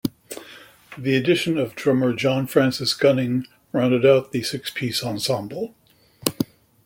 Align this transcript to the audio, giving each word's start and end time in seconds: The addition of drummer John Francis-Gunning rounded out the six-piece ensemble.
The 0.97 1.15
addition 1.15 1.59
of 1.59 1.75
drummer 1.75 2.15
John 2.15 2.47
Francis-Gunning 2.47 3.45
rounded 3.71 4.03
out 4.03 4.31
the 4.31 4.41
six-piece 4.41 5.03
ensemble. 5.03 5.75